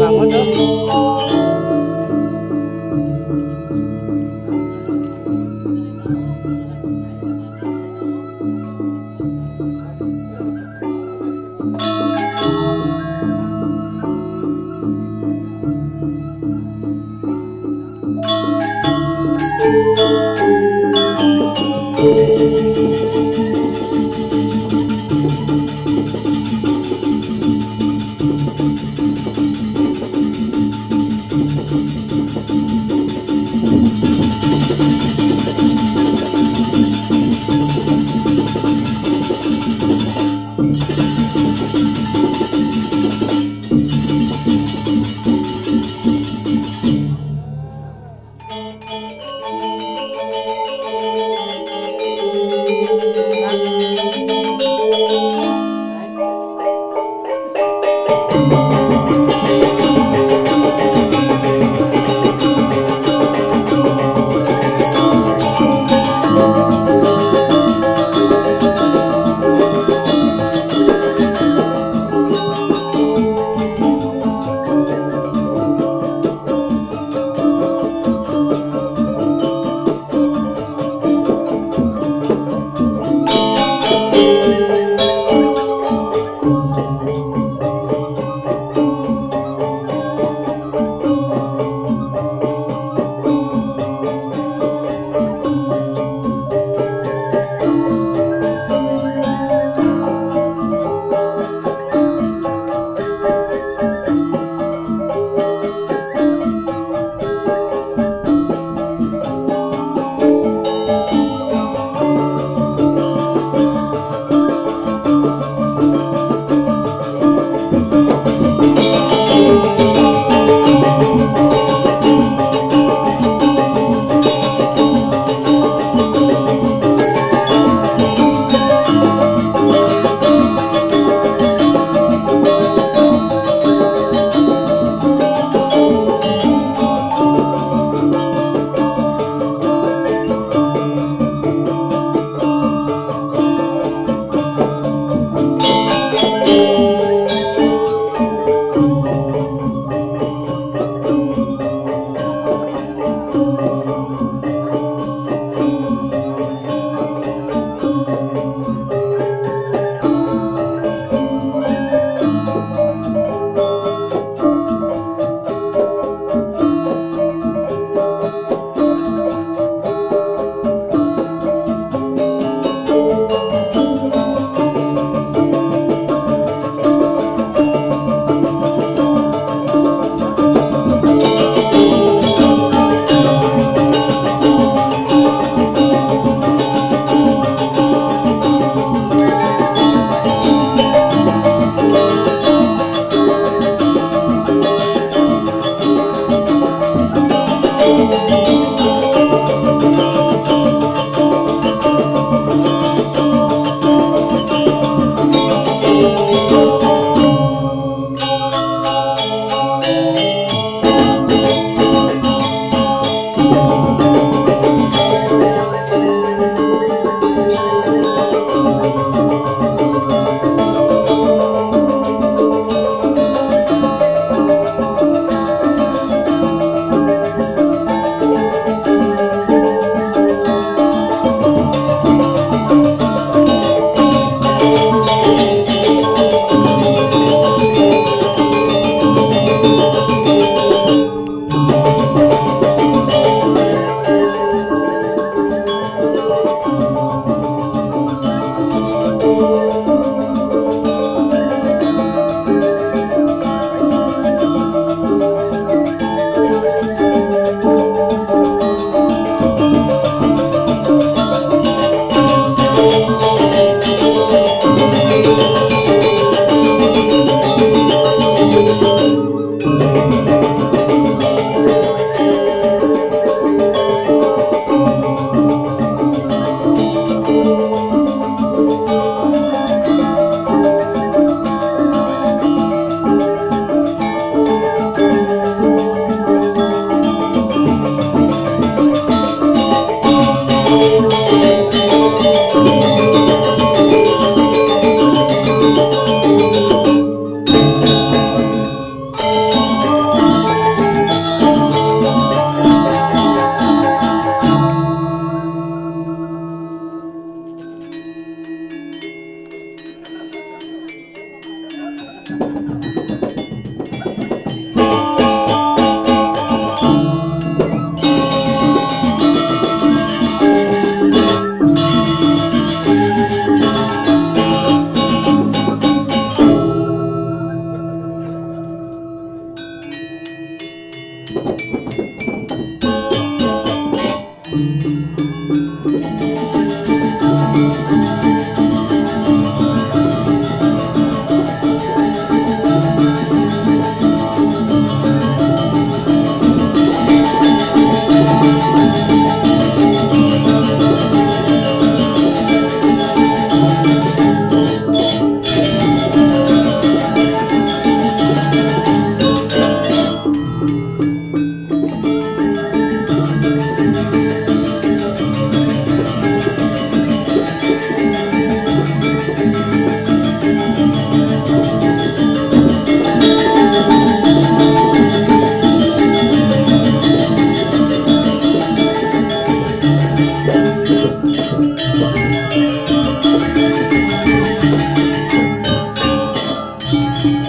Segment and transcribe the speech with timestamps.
[0.00, 1.29] Làm.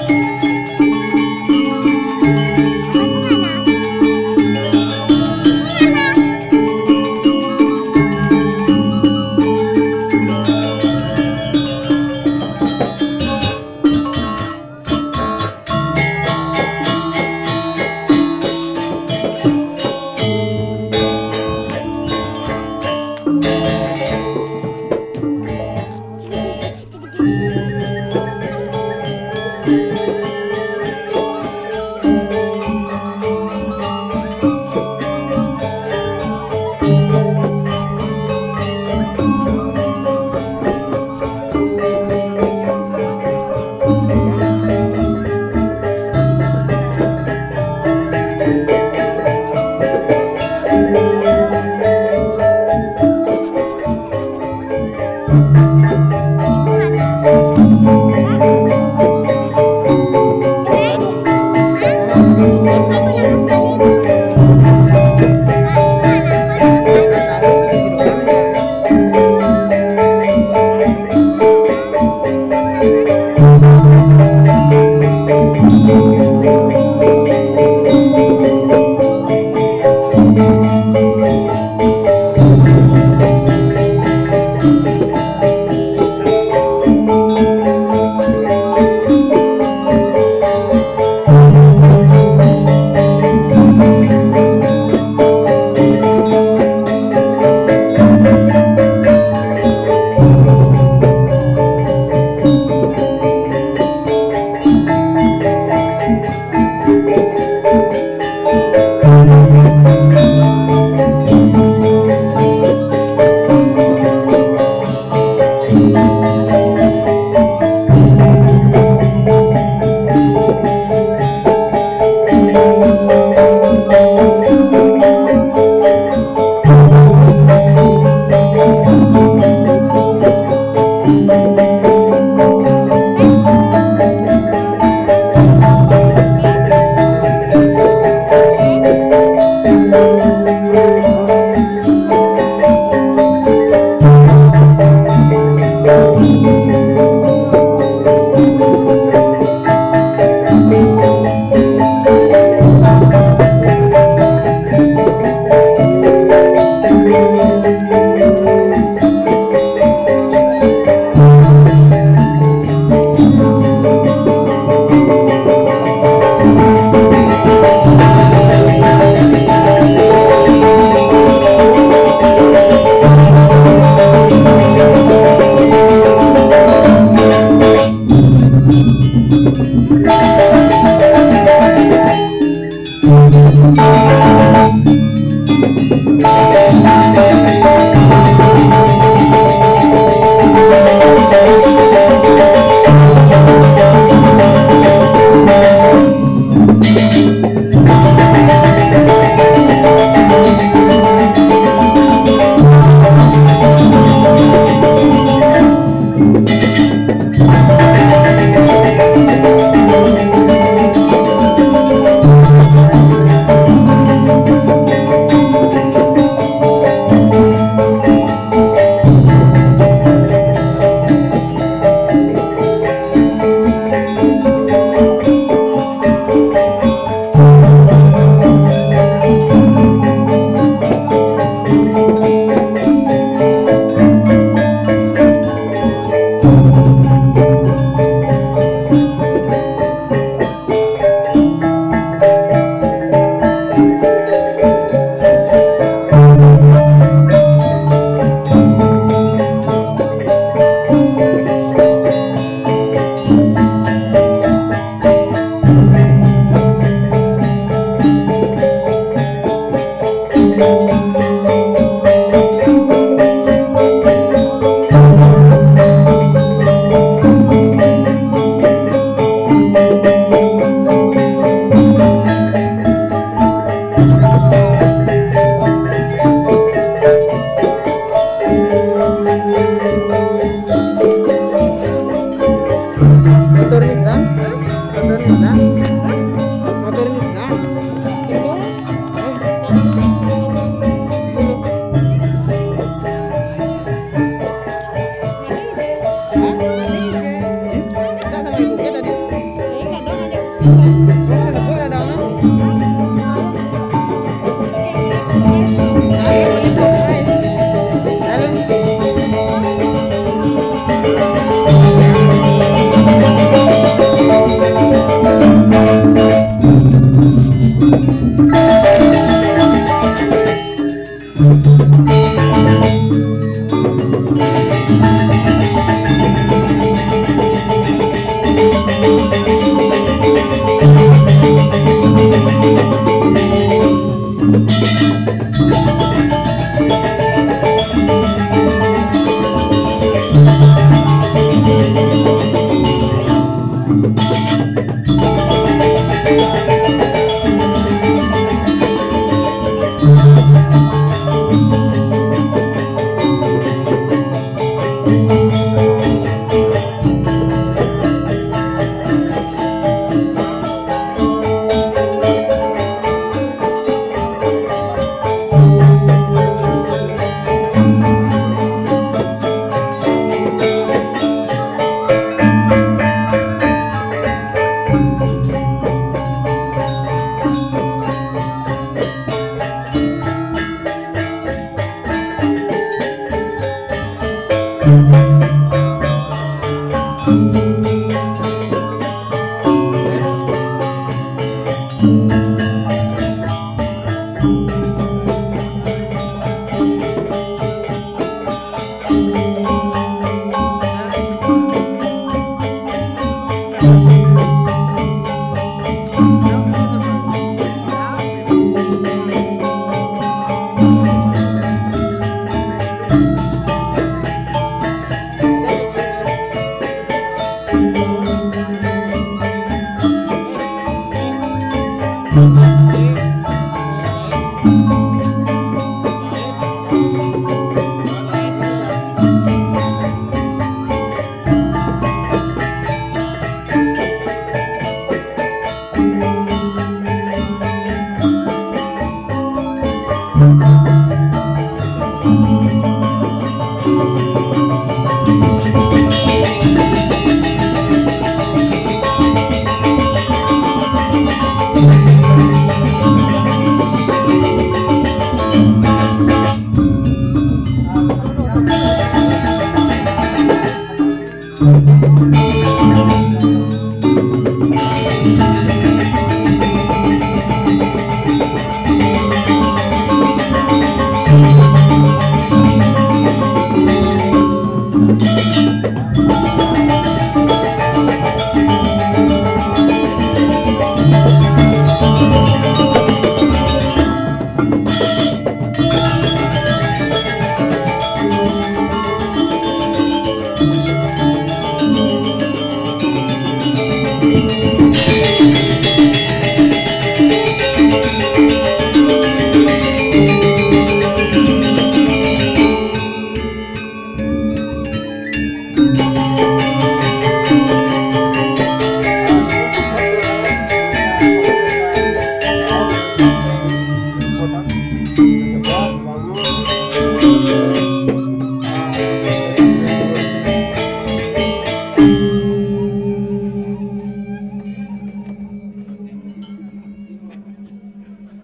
[0.08, 0.51] Música